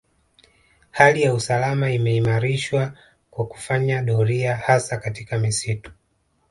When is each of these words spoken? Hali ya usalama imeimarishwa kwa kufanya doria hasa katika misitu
Hali 0.91 1.21
ya 1.21 1.33
usalama 1.33 1.91
imeimarishwa 1.91 2.93
kwa 3.31 3.45
kufanya 3.47 4.01
doria 4.01 4.55
hasa 4.55 4.97
katika 4.97 5.37
misitu 5.39 5.91